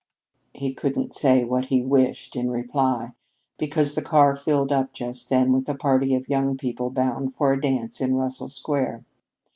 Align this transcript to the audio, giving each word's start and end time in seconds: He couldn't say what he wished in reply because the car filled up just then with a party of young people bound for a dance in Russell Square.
He 0.55 0.73
couldn't 0.73 1.13
say 1.13 1.43
what 1.43 1.65
he 1.65 1.83
wished 1.83 2.35
in 2.35 2.49
reply 2.49 3.11
because 3.59 3.93
the 3.93 4.01
car 4.01 4.35
filled 4.35 4.71
up 4.71 4.93
just 4.93 5.29
then 5.29 5.51
with 5.51 5.69
a 5.69 5.75
party 5.75 6.15
of 6.15 6.27
young 6.27 6.57
people 6.57 6.89
bound 6.89 7.35
for 7.35 7.53
a 7.53 7.61
dance 7.61 8.01
in 8.01 8.15
Russell 8.15 8.49
Square. 8.49 9.05